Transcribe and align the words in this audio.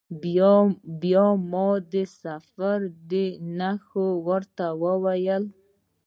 بیا 1.01 1.25
ما 1.51 1.69
د 1.93 1.95
سفر 2.21 2.79
نښې 3.57 4.07
ورته 4.27 4.65
وویلي. 4.83 5.47